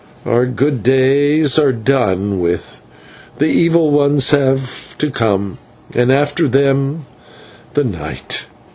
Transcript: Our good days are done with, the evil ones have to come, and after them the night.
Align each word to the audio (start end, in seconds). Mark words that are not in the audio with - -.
Our 0.25 0.47
good 0.47 0.81
days 0.81 1.59
are 1.59 1.71
done 1.71 2.39
with, 2.39 2.81
the 3.37 3.45
evil 3.45 3.91
ones 3.91 4.31
have 4.31 4.97
to 4.97 5.11
come, 5.11 5.59
and 5.93 6.11
after 6.11 6.47
them 6.47 7.05
the 7.75 7.83
night. 7.83 8.45